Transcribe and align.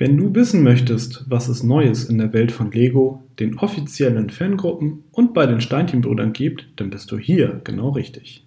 Wenn 0.00 0.16
du 0.16 0.32
wissen 0.32 0.62
möchtest, 0.62 1.24
was 1.28 1.48
es 1.48 1.64
Neues 1.64 2.04
in 2.04 2.18
der 2.18 2.32
Welt 2.32 2.52
von 2.52 2.70
Lego, 2.70 3.24
den 3.40 3.58
offiziellen 3.58 4.30
Fangruppen 4.30 5.02
und 5.10 5.34
bei 5.34 5.44
den 5.44 5.60
Steinchenbrüdern 5.60 6.32
gibt, 6.32 6.68
dann 6.76 6.88
bist 6.88 7.10
du 7.10 7.18
hier 7.18 7.60
genau 7.64 7.88
richtig. 7.88 8.46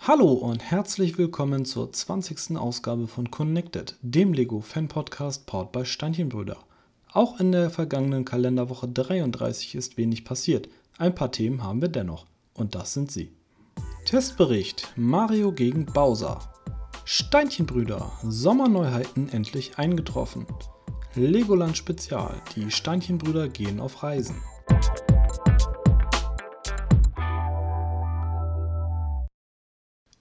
Hallo 0.00 0.32
und 0.32 0.64
herzlich 0.68 1.16
willkommen 1.16 1.64
zur 1.64 1.92
20. 1.92 2.56
Ausgabe 2.56 3.06
von 3.06 3.30
Connected, 3.30 3.94
dem 4.02 4.32
Lego 4.32 4.60
Fan 4.60 4.88
Podcast 4.88 5.46
powered 5.46 5.70
bei 5.70 5.84
Steinchenbrüder. 5.84 6.56
Auch 7.12 7.40
in 7.40 7.50
der 7.50 7.70
vergangenen 7.70 8.24
Kalenderwoche 8.24 8.86
33 8.86 9.74
ist 9.74 9.96
wenig 9.96 10.24
passiert. 10.24 10.68
Ein 10.96 11.12
paar 11.12 11.32
Themen 11.32 11.64
haben 11.64 11.80
wir 11.80 11.88
dennoch. 11.88 12.26
Und 12.54 12.76
das 12.76 12.92
sind 12.94 13.10
sie. 13.10 13.32
Testbericht 14.04 14.92
Mario 14.94 15.50
gegen 15.50 15.86
Bowser. 15.86 16.38
Steinchenbrüder, 17.04 18.12
Sommerneuheiten 18.22 19.28
endlich 19.28 19.76
eingetroffen. 19.76 20.46
Legoland 21.16 21.76
Spezial, 21.76 22.40
die 22.54 22.70
Steinchenbrüder 22.70 23.48
gehen 23.48 23.80
auf 23.80 24.04
Reisen. 24.04 24.36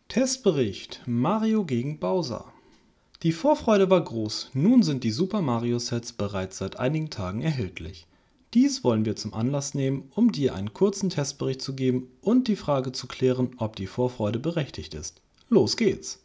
Testbericht 0.07 1.03
Mario 1.05 1.65
gegen 1.65 1.99
Bowser. 1.99 2.51
Die 3.21 3.33
Vorfreude 3.33 3.89
war 3.89 4.01
groß, 4.01 4.51
nun 4.53 4.81
sind 4.81 5.03
die 5.03 5.11
Super 5.11 5.41
Mario 5.41 5.77
Sets 5.77 6.13
bereits 6.13 6.57
seit 6.57 6.79
einigen 6.79 7.09
Tagen 7.09 7.41
erhältlich. 7.41 8.07
Dies 8.53 8.85
wollen 8.85 9.03
wir 9.03 9.17
zum 9.17 9.33
Anlass 9.33 9.73
nehmen, 9.73 10.09
um 10.15 10.31
dir 10.31 10.55
einen 10.55 10.73
kurzen 10.73 11.09
Testbericht 11.09 11.61
zu 11.61 11.75
geben 11.75 12.07
und 12.21 12.47
die 12.47 12.55
Frage 12.55 12.93
zu 12.93 13.07
klären, 13.07 13.49
ob 13.57 13.75
die 13.75 13.87
Vorfreude 13.87 14.39
berechtigt 14.39 14.93
ist. 14.93 15.19
Los 15.49 15.75
geht's! 15.75 16.19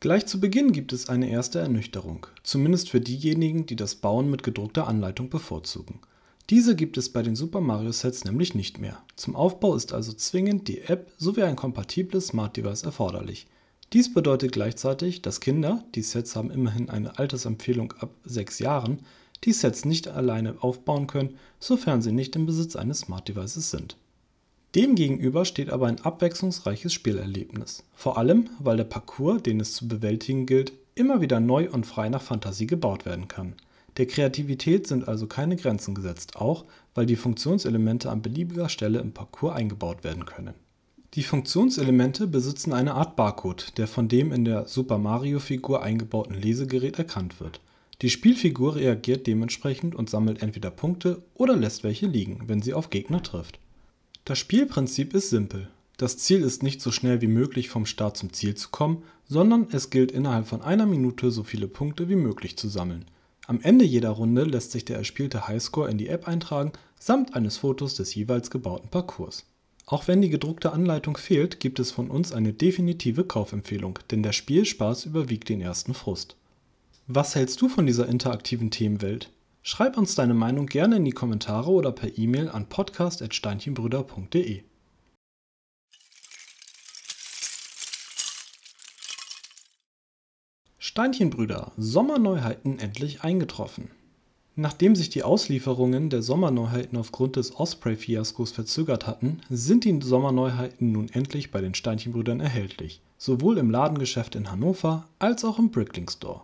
Gleich 0.00 0.26
zu 0.26 0.40
Beginn 0.40 0.72
gibt 0.72 0.92
es 0.92 1.08
eine 1.08 1.30
erste 1.30 1.60
Ernüchterung, 1.60 2.26
zumindest 2.42 2.90
für 2.90 3.00
diejenigen, 3.00 3.66
die 3.66 3.76
das 3.76 3.94
Bauen 3.94 4.28
mit 4.28 4.42
gedruckter 4.42 4.88
Anleitung 4.88 5.30
bevorzugen. 5.30 6.00
Diese 6.50 6.74
gibt 6.74 6.96
es 6.96 7.08
bei 7.08 7.22
den 7.22 7.36
Super 7.36 7.60
Mario 7.60 7.92
Sets 7.92 8.24
nämlich 8.24 8.56
nicht 8.56 8.80
mehr. 8.80 9.00
Zum 9.14 9.36
Aufbau 9.36 9.76
ist 9.76 9.92
also 9.92 10.12
zwingend 10.12 10.66
die 10.66 10.80
App 10.80 11.12
sowie 11.18 11.44
ein 11.44 11.54
kompatibles 11.54 12.26
Smart 12.26 12.56
Device 12.56 12.82
erforderlich. 12.82 13.46
Dies 13.92 14.12
bedeutet 14.12 14.50
gleichzeitig, 14.50 15.22
dass 15.22 15.40
Kinder 15.40 15.84
(die 15.94 16.02
Sets 16.02 16.34
haben 16.34 16.50
immerhin 16.50 16.90
eine 16.90 17.18
Altersempfehlung 17.18 17.92
ab 17.92 18.10
6 18.24 18.58
Jahren) 18.58 19.00
die 19.44 19.52
Sets 19.52 19.84
nicht 19.84 20.08
alleine 20.08 20.56
aufbauen 20.60 21.06
können, 21.06 21.36
sofern 21.60 22.02
sie 22.02 22.10
nicht 22.10 22.34
im 22.34 22.46
Besitz 22.46 22.74
eines 22.74 23.00
Smart 23.00 23.28
Devices 23.28 23.70
sind. 23.70 23.96
Demgegenüber 24.74 25.44
steht 25.44 25.70
aber 25.70 25.86
ein 25.86 26.00
abwechslungsreiches 26.00 26.92
Spielerlebnis, 26.92 27.84
vor 27.94 28.18
allem 28.18 28.50
weil 28.58 28.76
der 28.76 28.84
Parcours, 28.84 29.42
den 29.42 29.60
es 29.60 29.74
zu 29.74 29.86
bewältigen 29.86 30.46
gilt, 30.46 30.72
immer 30.96 31.20
wieder 31.20 31.38
neu 31.38 31.70
und 31.70 31.86
frei 31.86 32.08
nach 32.08 32.22
Fantasie 32.22 32.66
gebaut 32.66 33.06
werden 33.06 33.28
kann. 33.28 33.54
Der 33.98 34.06
Kreativität 34.06 34.86
sind 34.86 35.06
also 35.06 35.28
keine 35.28 35.56
Grenzen 35.56 35.94
gesetzt, 35.94 36.36
auch 36.36 36.64
weil 36.94 37.06
die 37.06 37.16
Funktionselemente 37.16 38.10
an 38.10 38.20
beliebiger 38.20 38.68
Stelle 38.68 38.98
im 38.98 39.12
Parcours 39.12 39.54
eingebaut 39.54 40.02
werden 40.02 40.26
können 40.26 40.54
die 41.16 41.22
Funktionselemente 41.22 42.26
besitzen 42.26 42.74
eine 42.74 42.94
Art 42.94 43.16
Barcode, 43.16 43.78
der 43.78 43.86
von 43.86 44.06
dem 44.06 44.32
in 44.32 44.44
der 44.44 44.68
Super-Mario-Figur 44.68 45.82
eingebauten 45.82 46.38
Lesegerät 46.38 46.98
erkannt 46.98 47.40
wird. 47.40 47.60
Die 48.02 48.10
Spielfigur 48.10 48.76
reagiert 48.76 49.26
dementsprechend 49.26 49.94
und 49.94 50.10
sammelt 50.10 50.42
entweder 50.42 50.70
Punkte 50.70 51.22
oder 51.32 51.56
lässt 51.56 51.84
welche 51.84 52.06
liegen, 52.06 52.42
wenn 52.48 52.60
sie 52.60 52.74
auf 52.74 52.90
Gegner 52.90 53.22
trifft. 53.22 53.58
Das 54.26 54.38
Spielprinzip 54.38 55.14
ist 55.14 55.30
simpel. 55.30 55.70
Das 55.96 56.18
Ziel 56.18 56.42
ist 56.42 56.62
nicht 56.62 56.82
so 56.82 56.92
schnell 56.92 57.22
wie 57.22 57.28
möglich 57.28 57.70
vom 57.70 57.86
Start 57.86 58.18
zum 58.18 58.34
Ziel 58.34 58.54
zu 58.54 58.68
kommen, 58.68 59.02
sondern 59.26 59.68
es 59.72 59.88
gilt 59.88 60.12
innerhalb 60.12 60.46
von 60.46 60.60
einer 60.60 60.84
Minute 60.84 61.30
so 61.30 61.44
viele 61.44 61.66
Punkte 61.66 62.10
wie 62.10 62.16
möglich 62.16 62.58
zu 62.58 62.68
sammeln. 62.68 63.06
Am 63.46 63.60
Ende 63.62 63.86
jeder 63.86 64.10
Runde 64.10 64.44
lässt 64.44 64.72
sich 64.72 64.84
der 64.84 64.98
erspielte 64.98 65.48
Highscore 65.48 65.90
in 65.90 65.96
die 65.96 66.08
App 66.08 66.28
eintragen, 66.28 66.72
samt 67.00 67.34
eines 67.34 67.56
Fotos 67.56 67.94
des 67.94 68.14
jeweils 68.14 68.50
gebauten 68.50 68.90
Parcours 68.90 69.46
auch 69.86 70.08
wenn 70.08 70.20
die 70.20 70.30
gedruckte 70.30 70.72
Anleitung 70.72 71.16
fehlt, 71.16 71.60
gibt 71.60 71.78
es 71.78 71.92
von 71.92 72.10
uns 72.10 72.32
eine 72.32 72.52
definitive 72.52 73.24
Kaufempfehlung, 73.24 74.00
denn 74.10 74.24
der 74.24 74.32
Spielspaß 74.32 75.06
überwiegt 75.06 75.48
den 75.48 75.60
ersten 75.60 75.94
Frust. 75.94 76.34
Was 77.06 77.36
hältst 77.36 77.62
du 77.62 77.68
von 77.68 77.86
dieser 77.86 78.08
interaktiven 78.08 78.72
Themenwelt? 78.72 79.30
Schreib 79.62 79.96
uns 79.96 80.16
deine 80.16 80.34
Meinung 80.34 80.66
gerne 80.66 80.96
in 80.96 81.04
die 81.04 81.12
Kommentare 81.12 81.70
oder 81.70 81.92
per 81.92 82.18
E-Mail 82.18 82.48
an 82.48 82.68
podcast.steinchenbrüder.de. 82.68 84.62
Steinchenbrüder, 90.78 91.72
Sommerneuheiten 91.76 92.78
endlich 92.80 93.22
eingetroffen. 93.22 93.90
Nachdem 94.58 94.96
sich 94.96 95.10
die 95.10 95.22
Auslieferungen 95.22 96.08
der 96.08 96.22
Sommerneuheiten 96.22 96.96
aufgrund 96.96 97.36
des 97.36 97.54
Osprey-Fiaskos 97.54 98.52
verzögert 98.52 99.06
hatten, 99.06 99.42
sind 99.50 99.84
die 99.84 100.00
Sommerneuheiten 100.00 100.92
nun 100.92 101.10
endlich 101.10 101.50
bei 101.50 101.60
den 101.60 101.74
Steinchenbrüdern 101.74 102.40
erhältlich, 102.40 103.02
sowohl 103.18 103.58
im 103.58 103.70
Ladengeschäft 103.70 104.34
in 104.34 104.50
Hannover 104.50 105.06
als 105.18 105.44
auch 105.44 105.58
im 105.58 105.70
Bricklink 105.70 106.10
Store. 106.10 106.40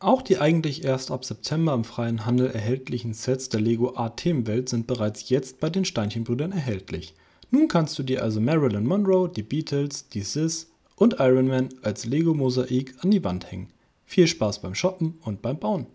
Auch 0.00 0.22
die 0.22 0.38
eigentlich 0.38 0.84
erst 0.84 1.12
ab 1.12 1.24
September 1.24 1.72
im 1.72 1.84
freien 1.84 2.26
Handel 2.26 2.50
erhältlichen 2.50 3.14
Sets 3.14 3.48
der 3.48 3.60
Lego 3.60 3.94
Art 3.94 4.18
Themenwelt 4.18 4.68
sind 4.68 4.88
bereits 4.88 5.28
jetzt 5.28 5.60
bei 5.60 5.70
den 5.70 5.84
Steinchenbrüdern 5.84 6.50
erhältlich. 6.50 7.14
Nun 7.52 7.68
kannst 7.68 7.96
du 7.96 8.02
dir 8.02 8.24
also 8.24 8.40
Marilyn 8.40 8.86
Monroe, 8.86 9.28
die 9.28 9.44
Beatles, 9.44 10.08
die 10.08 10.22
Sis 10.22 10.72
und 10.96 11.20
Iron 11.20 11.46
Man 11.46 11.68
als 11.82 12.06
Lego-Mosaik 12.06 12.96
an 13.04 13.12
die 13.12 13.22
Wand 13.22 13.52
hängen. 13.52 13.68
Viel 14.04 14.26
Spaß 14.26 14.62
beim 14.62 14.74
Shoppen 14.74 15.14
und 15.22 15.42
beim 15.42 15.60
Bauen! 15.60 15.86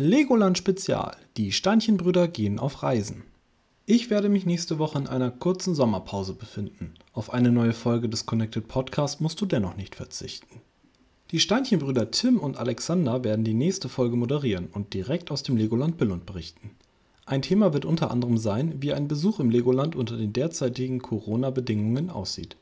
Legoland 0.00 0.56
Spezial: 0.56 1.16
Die 1.36 1.50
Steinchenbrüder 1.50 2.28
gehen 2.28 2.60
auf 2.60 2.84
Reisen. 2.84 3.24
Ich 3.84 4.10
werde 4.10 4.28
mich 4.28 4.46
nächste 4.46 4.78
Woche 4.78 4.96
in 4.96 5.08
einer 5.08 5.32
kurzen 5.32 5.74
Sommerpause 5.74 6.34
befinden. 6.34 6.94
Auf 7.12 7.34
eine 7.34 7.50
neue 7.50 7.72
Folge 7.72 8.08
des 8.08 8.24
Connected 8.24 8.68
Podcast 8.68 9.20
musst 9.20 9.40
du 9.40 9.46
dennoch 9.46 9.76
nicht 9.76 9.96
verzichten. 9.96 10.60
Die 11.32 11.40
Steinchenbrüder 11.40 12.12
Tim 12.12 12.38
und 12.38 12.58
Alexander 12.58 13.24
werden 13.24 13.44
die 13.44 13.54
nächste 13.54 13.88
Folge 13.88 14.14
moderieren 14.14 14.68
und 14.72 14.94
direkt 14.94 15.32
aus 15.32 15.42
dem 15.42 15.56
Legoland 15.56 15.96
Billund 15.96 16.26
berichten. 16.26 16.70
Ein 17.26 17.42
Thema 17.42 17.72
wird 17.72 17.84
unter 17.84 18.12
anderem 18.12 18.38
sein, 18.38 18.74
wie 18.80 18.92
ein 18.92 19.08
Besuch 19.08 19.40
im 19.40 19.50
Legoland 19.50 19.96
unter 19.96 20.16
den 20.16 20.32
derzeitigen 20.32 21.02
Corona-Bedingungen 21.02 22.08
aussieht. 22.08 22.56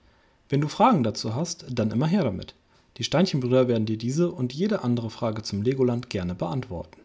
Wenn 0.48 0.62
du 0.62 0.68
Fragen 0.68 1.02
dazu 1.02 1.34
hast, 1.34 1.66
dann 1.68 1.90
immer 1.90 2.06
her 2.06 2.24
damit. 2.24 2.54
Die 2.96 3.04
Steinchenbrüder 3.04 3.68
werden 3.68 3.84
dir 3.84 3.98
diese 3.98 4.30
und 4.30 4.54
jede 4.54 4.82
andere 4.82 5.10
Frage 5.10 5.42
zum 5.42 5.60
Legoland 5.60 6.08
gerne 6.08 6.34
beantworten. 6.34 7.02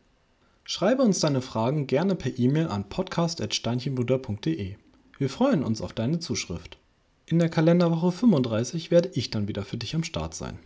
Schreibe 0.73 1.03
uns 1.03 1.19
deine 1.19 1.41
Fragen 1.41 1.85
gerne 1.85 2.15
per 2.15 2.39
E-Mail 2.39 2.67
an 2.67 2.87
podcast.steinchenbruder.de. 2.87 4.77
Wir 5.17 5.29
freuen 5.29 5.65
uns 5.65 5.81
auf 5.81 5.91
deine 5.91 6.19
Zuschrift. 6.19 6.77
In 7.25 7.39
der 7.39 7.49
Kalenderwoche 7.49 8.13
35 8.13 8.89
werde 8.89 9.11
ich 9.13 9.29
dann 9.29 9.49
wieder 9.49 9.65
für 9.65 9.75
dich 9.75 9.95
am 9.95 10.05
Start 10.05 10.33
sein. 10.33 10.59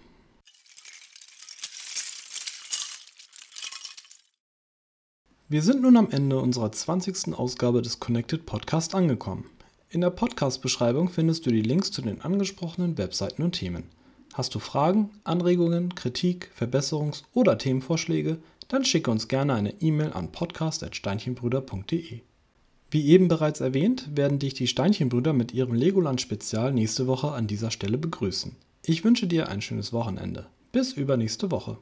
Wir 5.49 5.63
sind 5.63 5.81
nun 5.81 5.97
am 5.97 6.11
Ende 6.11 6.37
unserer 6.37 6.71
20. 6.71 7.33
Ausgabe 7.33 7.81
des 7.81 7.99
Connected 7.99 8.45
Podcast 8.45 8.93
angekommen. 8.93 9.49
In 9.89 10.01
der 10.01 10.11
Podcast-Beschreibung 10.11 11.09
findest 11.09 11.47
du 11.47 11.49
die 11.49 11.63
Links 11.63 11.89
zu 11.89 12.03
den 12.03 12.21
angesprochenen 12.21 12.99
Webseiten 12.99 13.41
und 13.41 13.53
Themen. 13.53 13.85
Hast 14.35 14.53
du 14.53 14.59
Fragen, 14.59 15.09
Anregungen, 15.23 15.95
Kritik, 15.95 16.51
Verbesserungs- 16.59 17.23
oder 17.33 17.57
Themenvorschläge, 17.57 18.37
dann 18.67 18.85
schicke 18.85 19.11
uns 19.11 19.27
gerne 19.27 19.53
eine 19.53 19.81
E-Mail 19.81 20.13
an 20.13 20.31
podcast.steinchenbrüder.de. 20.31 22.21
Wie 22.91 23.07
eben 23.07 23.27
bereits 23.27 23.59
erwähnt, 23.59 24.09
werden 24.15 24.39
dich 24.39 24.53
die 24.53 24.67
Steinchenbrüder 24.67 25.33
mit 25.33 25.53
ihrem 25.53 25.73
Legoland-Spezial 25.73 26.71
nächste 26.71 27.07
Woche 27.07 27.31
an 27.31 27.47
dieser 27.47 27.71
Stelle 27.71 27.97
begrüßen. 27.97 28.55
Ich 28.85 29.03
wünsche 29.03 29.27
dir 29.27 29.49
ein 29.49 29.61
schönes 29.61 29.91
Wochenende. 29.91 30.45
Bis 30.71 30.93
übernächste 30.93 31.51
Woche. 31.51 31.77